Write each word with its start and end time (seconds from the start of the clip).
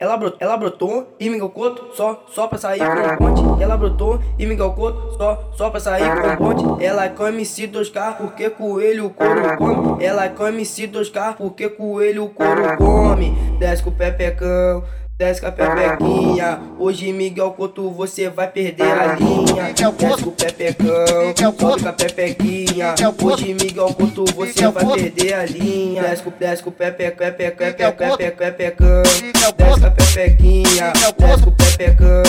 Ela 0.00 0.16
brotou, 0.16 0.38
ela 0.38 0.56
brotou 0.56 1.16
e 1.18 1.28
me 1.28 1.40
coto 1.40 1.88
só, 1.96 2.24
só 2.28 2.46
pra 2.46 2.56
sair 2.56 2.78
com 2.78 3.16
ponte. 3.16 3.60
Ela 3.60 3.76
brotou 3.76 4.20
e 4.38 4.46
me 4.46 4.56
coto 4.56 5.16
só, 5.16 5.50
só 5.56 5.70
pra 5.70 5.80
sair 5.80 6.04
com 6.22 6.36
ponte. 6.36 6.84
Ela 6.84 7.08
come 7.08 7.44
se 7.44 7.66
2K 7.66 8.16
porque 8.16 8.48
coelho 8.48 9.10
couro 9.10 9.56
come. 9.56 10.04
Ela 10.04 10.28
come 10.28 10.64
se 10.64 10.86
2K 10.86 11.34
porque 11.34 11.68
coelho 11.68 12.28
couro 12.28 12.76
come. 12.76 13.32
Desce 13.58 13.82
com 13.82 13.90
o 13.90 13.92
pepecão. 13.92 14.84
Desce 15.18 15.40
com 15.40 15.48
a 15.48 15.50
pepequinha, 15.50 16.60
hoje 16.78 17.12
Miguel 17.12 17.50
Couto 17.50 17.90
você 17.90 18.30
vai 18.30 18.46
perder 18.46 18.84
a 18.84 19.16
linha. 19.16 19.74
Desce 19.74 20.22
com 20.22 20.28
o 20.28 20.32
pepecão, 20.32 21.56
sobe 21.58 21.82
com 21.82 21.88
a 21.88 21.92
pepequinha, 21.92 22.94
hoje 23.20 23.52
Miguel 23.52 23.92
Couto 23.94 24.24
você 24.26 24.68
vai 24.68 24.86
perder 24.86 25.34
a 25.34 25.44
linha. 25.44 26.02
Desce 26.02 26.22
com, 26.22 26.30
desce 26.30 26.62
com 26.62 26.70
o 26.70 26.72
pepe, 26.72 27.10
pepe, 27.10 27.50
pepe, 27.50 27.72
pepe, 27.72 28.30
pepecão, 28.30 29.02
desce 29.56 29.80
com 29.80 29.86
a 29.86 29.90
pepequinha, 29.90 30.92
desce 31.18 31.42
com 31.42 31.50
o 31.50 31.52
pepecão, 31.52 32.22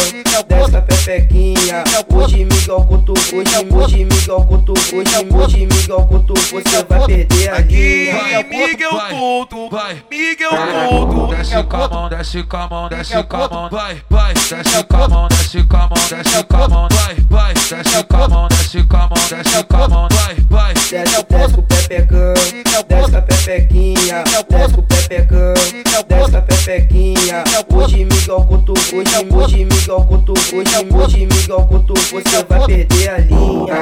desce 0.48 0.72
com 0.72 0.78
a 0.78 0.82
pepequinha. 0.82 1.84
Hoje 2.12 2.44
Miguel 2.44 2.86
Couto, 2.88 3.14
hoje, 3.14 3.68
hoje 3.72 4.06
Miguel 4.30 4.46
Couto, 4.46 4.74
hoje, 4.74 5.34
hoje 5.34 5.66
Miguel 5.66 6.06
Couto 6.06 6.34
você 6.36 6.84
vai 6.84 7.06
perder 7.08 7.50
a 7.50 7.60
linha. 7.62 8.14
Vai, 8.14 8.44
Miguel 8.44 8.92
Couto, 9.10 9.70
vai, 9.72 10.04
Miguel 10.12 10.52
Couto. 10.52 11.36
Desce 11.36 11.64
com 11.64 11.78
a 11.78 11.90
mão, 11.90 12.10
desce 12.10 12.44
com 12.44 12.58
a 12.58 12.68
mão 12.68 12.80
mão, 12.80 12.90
desce 12.90 13.24
com 13.24 13.38
a 13.38 13.50
mão, 13.50 13.70
vai, 13.70 14.02
vai, 14.08 14.34
desce 14.34 14.84
com 14.84 14.98
a 14.98 15.08
mão, 15.08 15.28
desce 15.30 15.64
com 15.64 15.78
a 15.78 15.80
mão, 15.80 15.90
desce 16.10 16.44
com 16.44 16.58
a 16.58 16.68
mão, 16.68 16.88
vai, 16.92 17.16
vai, 17.30 17.54
desce 17.54 18.04
com 18.04 18.18
a 18.18 18.28
mão, 18.28 18.48
desce 18.48 18.84
com 18.84 18.96
a 18.96 19.00
mão, 19.00 19.10
desce 19.30 19.64
com 19.64 19.76
a 19.78 19.88
mão, 19.88 20.08
vai, 20.12 20.36
vai. 20.50 20.74
Desce, 20.74 20.96
desce 20.96 21.54
com 21.54 21.60
o 21.60 21.64
pepecão, 21.64 22.34
desce 22.36 22.64
com 22.64 23.18
a 23.18 23.22
pepequinha, 23.24 24.24
desce 24.24 24.74
com 24.74 24.80
o 24.80 24.84
pepecão, 24.84 25.54
desce 25.56 26.30
com 26.30 26.38
a 26.38 26.42
pepequinha. 26.44 27.19
Hoje 27.68 28.06
Miguel 28.06 28.46
Couto, 28.46 28.72
hoje, 28.72 29.36
hoje 29.36 29.66
Miguel 29.66 30.06
Couto, 30.06 30.32
hoje, 30.32 30.96
hoje 30.96 31.26
Miguel 31.26 31.68
Couto, 31.68 31.94
você 31.94 32.44
vai 32.48 32.66
perder 32.66 33.10
a 33.10 33.18
linha. 33.18 33.74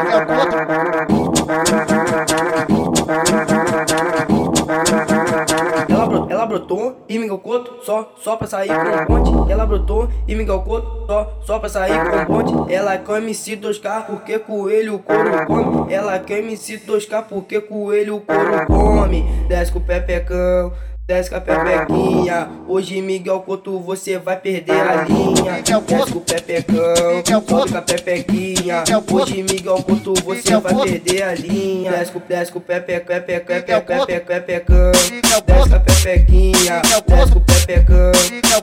Ela 6.27 6.45
brotou 6.47 7.05
e 7.07 7.19
me 7.19 7.29
coto 7.29 7.83
só, 7.83 8.13
só 8.17 8.35
pra 8.35 8.47
sair 8.47 8.69
com 8.69 9.05
ponte. 9.05 9.51
Ela 9.51 9.65
brotou 9.67 10.09
e 10.27 10.33
me 10.33 10.43
coto 10.43 11.05
só, 11.05 11.39
só 11.45 11.59
pra 11.59 11.69
sair 11.69 11.93
com 12.09 12.25
ponte. 12.25 12.73
Ela 12.73 12.97
quer 12.97 13.21
MC 13.21 13.57
2K 13.57 14.07
porque 14.07 14.39
coelho 14.39 14.97
couro 14.99 15.45
come. 15.45 15.93
Ela 15.93 16.17
quer 16.17 16.39
MC 16.39 16.79
2K 16.79 17.25
porque 17.29 17.61
coelho 17.61 18.21
couro 18.21 18.65
come. 18.65 19.23
Desce 19.47 19.71
com 19.71 19.77
o 19.77 19.83
pepecão. 19.83 20.73
Desce 21.07 21.29
com 21.29 21.37
a 21.37 21.39
pepequinha, 21.39 22.49
hoje 22.67 23.01
Miguel 23.01 23.39
Couto 23.39 23.79
você 23.79 24.19
vai 24.19 24.35
perder 24.37 24.73
a 24.73 25.05
linha. 25.05 25.61
Desce 25.61 26.11
com 26.11 26.17
o 26.17 26.21
pepecão, 26.21 27.23
sobe 27.47 27.71
com 27.71 27.77
a 27.77 27.81
pepequinha, 27.81 28.56
hoje 29.11 29.43
Miguel 29.43 29.81
Couto 29.83 30.13
você 30.23 30.57
vai 30.57 30.75
perder 30.75 31.23
a 31.23 31.33
linha. 31.33 31.91
Desce 31.91 32.11
com, 32.11 32.19
desce 32.27 32.51
com 32.51 32.59
o 32.59 32.61
pepe, 32.61 32.99
pepe, 32.99 33.39
pepe, 33.39 33.61
pepe, 33.61 34.19
pepecão, 34.19 34.91
desce 35.45 35.69
com 35.69 35.75
a 35.75 35.79
pepequinha, 35.79 36.81
desce 37.07 37.31
com 37.31 37.39
o 37.39 37.41
pepecão, 37.41 38.11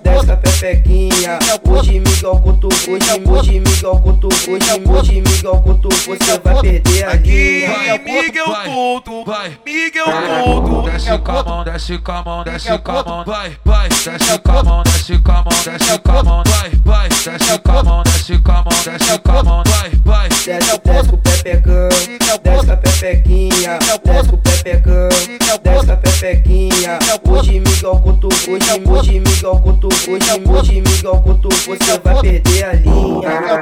desce 0.03 0.27
com 0.27 0.33
a 0.33 0.37
pepequinha. 0.37 1.39
Hoje 1.67 2.01
Miguel 2.01 2.41
Couto, 2.41 2.69
hoje, 2.69 3.23
hoje 3.27 3.61
Miguel 3.61 4.01
Couto, 4.01 4.29
hoje, 4.29 4.89
hoje 4.89 5.21
Miguel 5.23 5.63
Couto 5.63 5.89
você 5.89 6.39
vai 6.45 6.61
perder 6.61 7.05
a 7.05 7.15
linha. 7.15 7.69
Vai, 7.69 7.99
Miguel 7.99 8.47
Couto, 8.65 9.25
vai, 9.25 9.59
Miguel 9.65 10.05
Couto. 10.05 10.91
Desce 10.91 11.19
com 11.19 11.33
a 11.33 11.43
mão, 11.43 11.65
desce 11.65 11.99
com 11.99 12.13
a 12.13 12.23
mão 12.23 12.35
mão, 12.35 12.45
desce 12.45 12.79
com 12.79 12.91
a 12.91 13.05
mão, 13.05 13.25
vai, 13.25 13.57
vai, 13.65 13.89
desce 13.89 14.39
com 14.41 14.53
a 14.53 14.63
mão, 14.63 14.83
desce 14.83 15.19
com 15.19 15.31
a 15.31 15.35
mão, 15.35 15.45
desce 15.65 15.99
com 15.99 16.11
a 16.11 16.23
mão, 16.23 16.43
vai, 16.47 16.71
vai, 16.85 17.09
desce 17.09 17.59
com 17.61 17.73
a 17.73 17.83
mão, 17.83 18.03
desce 18.25 18.39
com 18.39 18.53
a 18.53 18.55
mão, 18.55 18.65
desce 18.85 19.19
com 19.19 19.33
a 19.33 19.43
mão, 19.43 19.63
vai, 19.67 19.91
vai. 20.05 20.29
Desce, 20.29 20.49
desce 20.49 21.09
com 21.11 21.17
o 21.17 21.19
pepecão, 21.19 21.89
desce 22.43 22.65
com 22.65 22.73
a 22.73 22.77
pepequinha, 22.77 23.79
desce 24.05 24.29
com 24.29 24.35
o 24.35 24.39
pepecão, 24.39 25.09
desce 25.63 25.87
com 25.87 25.93
a 25.93 25.97
pepequinha. 25.97 26.99
Hoje 27.29 27.61
Miguel 27.61 28.01
Couto, 28.01 28.29
hoje, 28.29 28.89
hoje 28.89 29.21
Miguel 29.21 29.61
Couto, 29.61 29.89
hoje, 29.89 30.49
hoje 30.49 30.81
Miguel 30.81 31.21
Couto, 31.21 31.49
você 31.51 31.99
vai 32.03 32.21
perder 32.21 32.65
a 32.65 32.73
linha. 32.73 33.54